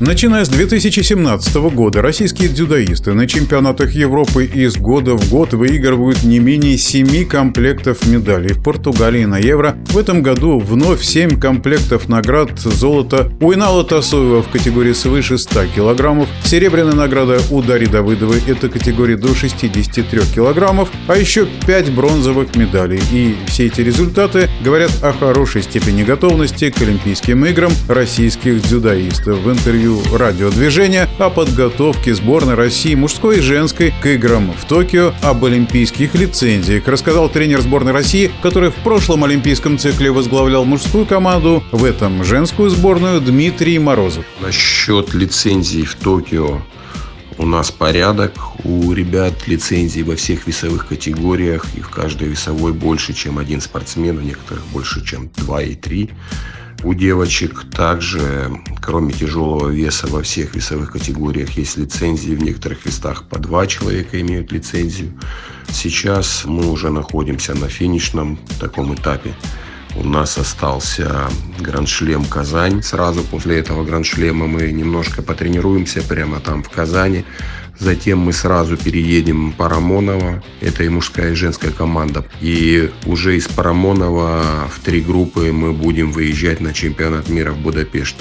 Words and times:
Начиная 0.00 0.44
с 0.44 0.48
2017 0.48 1.54
года 1.72 2.02
российские 2.02 2.48
дзюдоисты 2.48 3.12
на 3.12 3.28
чемпионатах 3.28 3.92
Европы 3.92 4.44
из 4.44 4.76
года 4.76 5.14
в 5.14 5.30
год 5.30 5.54
выигрывают 5.54 6.24
не 6.24 6.40
менее 6.40 6.76
7 6.76 7.24
комплектов 7.26 8.04
медалей. 8.04 8.54
В 8.54 8.62
Португалии 8.62 9.24
на 9.24 9.38
Евро 9.38 9.76
в 9.90 9.96
этом 9.96 10.20
году 10.20 10.58
вновь 10.58 11.00
7 11.00 11.38
комплектов 11.38 12.08
наград 12.08 12.58
золота 12.58 13.30
у 13.40 13.54
Инала 13.54 13.84
Тасуева 13.84 14.42
в 14.42 14.48
категории 14.48 14.92
свыше 14.94 15.38
100 15.38 15.66
килограммов, 15.76 16.28
серебряная 16.42 16.94
награда 16.94 17.40
у 17.52 17.62
Дарьи 17.62 17.86
Давыдовой 17.86 18.42
это 18.48 18.68
категория 18.68 19.16
до 19.16 19.32
63 19.32 20.20
килограммов, 20.34 20.90
а 21.06 21.16
еще 21.16 21.46
5 21.66 21.92
бронзовых 21.92 22.56
медалей. 22.56 23.00
И 23.12 23.36
все 23.46 23.66
эти 23.66 23.80
результаты 23.80 24.50
говорят 24.64 24.90
о 25.02 25.12
хорошей 25.12 25.62
степени 25.62 26.02
готовности 26.02 26.70
к 26.70 26.82
Олимпийским 26.82 27.46
играм 27.46 27.70
российских 27.86 28.60
дзюдоистов. 28.60 29.38
В 29.38 29.52
интервью 29.52 29.83
радиодвижения 30.12 31.08
о 31.18 31.30
подготовке 31.30 32.14
сборной 32.14 32.54
России 32.54 32.94
мужской 32.94 33.38
и 33.38 33.40
женской 33.40 33.92
к 34.02 34.06
играм 34.06 34.52
в 34.52 34.64
Токио 34.66 35.12
об 35.22 35.44
олимпийских 35.44 36.14
лицензиях, 36.14 36.88
рассказал 36.88 37.28
тренер 37.28 37.60
сборной 37.60 37.92
России, 37.92 38.30
который 38.42 38.70
в 38.70 38.76
прошлом 38.76 39.24
олимпийском 39.24 39.78
цикле 39.78 40.10
возглавлял 40.10 40.64
мужскую 40.64 41.06
команду, 41.06 41.62
в 41.72 41.84
этом 41.84 42.24
женскую 42.24 42.70
сборную 42.70 43.20
Дмитрий 43.20 43.78
Морозов. 43.78 44.24
Насчет 44.40 45.14
лицензий 45.14 45.84
в 45.84 45.94
Токио 45.96 46.62
у 47.36 47.46
нас 47.46 47.70
порядок. 47.70 48.32
У 48.64 48.92
ребят 48.92 49.46
лицензии 49.46 50.02
во 50.02 50.16
всех 50.16 50.46
весовых 50.46 50.86
категориях. 50.86 51.66
И 51.76 51.80
в 51.80 51.90
каждой 51.90 52.28
весовой 52.28 52.72
больше, 52.72 53.12
чем 53.12 53.38
один 53.38 53.60
спортсмен. 53.60 54.18
В 54.18 54.24
некоторых 54.24 54.64
больше, 54.66 55.04
чем 55.04 55.30
два 55.36 55.62
и 55.62 55.74
три. 55.74 56.10
У 56.82 56.92
девочек 56.92 57.64
также, 57.70 58.50
кроме 58.82 59.12
тяжелого 59.12 59.68
веса, 59.68 60.06
во 60.06 60.22
всех 60.22 60.54
весовых 60.54 60.92
категориях 60.92 61.50
есть 61.52 61.76
лицензии. 61.78 62.34
В 62.34 62.42
некоторых 62.42 62.84
весах 62.84 63.24
по 63.24 63.38
два 63.38 63.66
человека 63.66 64.20
имеют 64.20 64.52
лицензию. 64.52 65.12
Сейчас 65.70 66.44
мы 66.44 66.70
уже 66.70 66.90
находимся 66.90 67.54
на 67.54 67.68
финишном 67.68 68.38
таком 68.60 68.94
этапе. 68.94 69.34
У 69.96 70.02
нас 70.02 70.36
остался 70.38 71.28
гранд-шлем 71.60 72.24
Казань. 72.24 72.82
Сразу 72.82 73.22
после 73.22 73.58
этого 73.58 73.84
гранд-шлема 73.84 74.46
мы 74.46 74.72
немножко 74.72 75.22
потренируемся 75.22 76.02
прямо 76.02 76.40
там 76.40 76.62
в 76.64 76.68
Казани. 76.68 77.24
Затем 77.78 78.20
мы 78.20 78.32
сразу 78.32 78.76
переедем 78.76 79.50
в 79.50 79.56
Парамонова. 79.56 80.42
Это 80.60 80.84
и 80.84 80.88
мужская, 80.88 81.32
и 81.32 81.34
женская 81.34 81.70
команда. 81.70 82.24
И 82.40 82.90
уже 83.06 83.36
из 83.36 83.48
Парамонова 83.48 84.68
в 84.72 84.80
три 84.80 85.00
группы 85.00 85.52
мы 85.52 85.72
будем 85.72 86.12
выезжать 86.12 86.60
на 86.60 86.72
чемпионат 86.72 87.28
мира 87.28 87.52
в 87.52 87.58
Будапешт. 87.58 88.16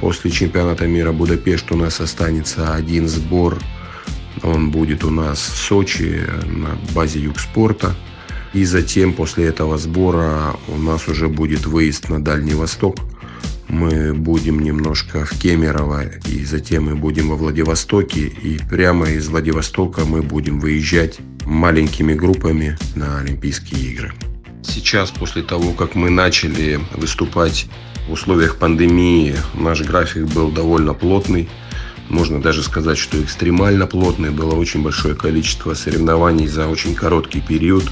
После 0.00 0.30
чемпионата 0.30 0.86
мира 0.86 1.12
Будапешт 1.12 1.70
у 1.72 1.76
нас 1.76 2.00
останется 2.00 2.74
один 2.74 3.08
сбор. 3.08 3.58
Он 4.42 4.70
будет 4.70 5.04
у 5.04 5.10
нас 5.10 5.38
в 5.38 5.56
Сочи 5.56 6.20
на 6.46 6.76
базе 6.94 7.20
Югспорта. 7.20 7.94
И 8.52 8.64
затем 8.64 9.14
после 9.14 9.46
этого 9.46 9.78
сбора 9.78 10.54
у 10.68 10.76
нас 10.76 11.08
уже 11.08 11.28
будет 11.28 11.64
выезд 11.64 12.10
на 12.10 12.22
Дальний 12.22 12.54
Восток– 12.54 12.96
мы 13.72 14.12
будем 14.12 14.60
немножко 14.60 15.24
в 15.24 15.30
Кемерово, 15.40 16.04
и 16.28 16.44
затем 16.44 16.84
мы 16.84 16.94
будем 16.94 17.30
во 17.30 17.36
Владивостоке, 17.36 18.20
и 18.20 18.60
прямо 18.70 19.08
из 19.08 19.28
Владивостока 19.28 20.04
мы 20.04 20.22
будем 20.22 20.60
выезжать 20.60 21.18
маленькими 21.46 22.12
группами 22.12 22.76
на 22.94 23.18
Олимпийские 23.20 23.80
игры. 23.92 24.12
Сейчас, 24.62 25.10
после 25.10 25.42
того, 25.42 25.72
как 25.72 25.94
мы 25.94 26.10
начали 26.10 26.80
выступать 26.94 27.66
в 28.06 28.12
условиях 28.12 28.58
пандемии, 28.58 29.34
наш 29.54 29.80
график 29.80 30.26
был 30.26 30.50
довольно 30.50 30.92
плотный. 30.92 31.48
Можно 32.10 32.42
даже 32.42 32.62
сказать, 32.62 32.98
что 32.98 33.22
экстремально 33.22 33.86
плотный. 33.86 34.30
Было 34.30 34.54
очень 34.54 34.82
большое 34.82 35.14
количество 35.14 35.72
соревнований 35.72 36.46
за 36.46 36.68
очень 36.68 36.94
короткий 36.94 37.40
период. 37.40 37.84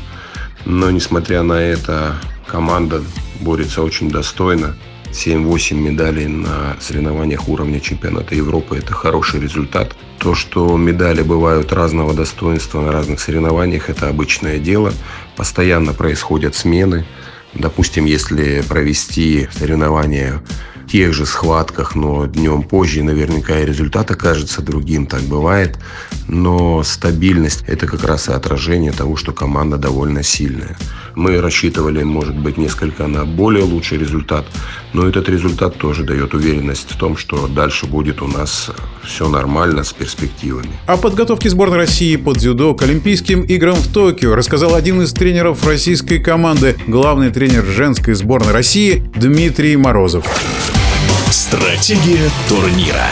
Но, 0.66 0.91
несмотря 0.91 1.43
на 1.43 1.55
это, 1.55 2.16
команда 2.47 3.03
борется 3.41 3.82
очень 3.82 4.10
достойно. 4.10 4.76
7-8 5.12 5.75
медалей 5.75 6.26
на 6.26 6.76
соревнованиях 6.81 7.48
уровня 7.48 7.81
чемпионата 7.81 8.34
Европы– 8.34 8.76
это 8.78 8.93
хороший 8.93 9.41
результат. 9.41 9.97
То, 10.19 10.34
что 10.34 10.76
медали 10.76 11.22
бывают 11.22 11.72
разного 11.72 12.15
достоинства 12.15 12.81
на 12.81 12.93
разных 12.93 13.20
соревнованиях– 13.20 13.88
это 13.91 14.09
обычное 14.09 14.59
дело. 14.59 14.93
Постоянно 15.37 15.93
происходят 15.93 16.54
смены. 16.54 17.04
Допустим, 17.54 18.04
если 18.04 18.62
провести 18.69 19.49
соревнования 19.53 20.41
тех 20.91 21.12
же 21.12 21.25
схватках, 21.25 21.95
но 21.95 22.27
днем 22.27 22.62
позже, 22.62 23.03
наверняка 23.03 23.61
и 23.61 23.67
результат 23.67 24.11
окажется 24.11 24.61
другим, 24.61 25.06
так 25.06 25.23
бывает. 25.23 25.78
Но 26.27 26.83
стабильность– 26.83 27.65
это 27.67 27.87
как 27.87 28.05
раз 28.05 28.28
и 28.28 28.33
отражение 28.33 28.93
того, 28.93 29.17
что 29.17 29.33
команда 29.33 29.77
довольно 29.77 30.23
сильная. 30.23 30.77
Мы 31.15 31.41
рассчитывали, 31.41 32.03
может 32.03 32.37
быть, 32.37 32.56
несколько 32.56 33.06
на 33.06 33.25
более 33.25 33.65
лучший 33.65 33.99
результат, 33.99 34.47
но 34.93 35.06
этот 35.06 35.29
результат 35.29 35.77
тоже 35.77 36.05
дает 36.05 36.34
уверенность 36.34 36.91
в 36.91 36.97
том, 36.97 37.17
что 37.17 37.47
дальше 37.47 37.87
будет 37.87 38.23
у 38.23 38.27
нас 38.27 38.71
все 39.05 39.29
нормально 39.29 39.84
с 39.84 39.93
перспективами. 39.93 40.71
О 40.87 40.97
подготовке 40.97 41.50
сборной 41.50 41.79
России 41.79 42.17
под 42.17 42.39
дзюдо 42.39 42.75
к 42.75 42.83
Олимпийским 42.83 43.43
играм 43.43 43.77
в 43.77 43.89
Токио 43.93 44.34
рассказал 44.34 44.75
один 44.75 45.03
из 45.03 45.12
тренеров 45.12 45.67
российской 45.67 46.19
команды, 46.19 46.77
главный 46.87 47.31
тренер 47.31 47.65
женской 47.65 48.15
сборной 48.15 48.53
России 48.53 49.05
Дмитрий 49.17 49.77
Морозов. 49.77 50.27
Стратегия 51.31 52.29
турнира. 52.49 53.07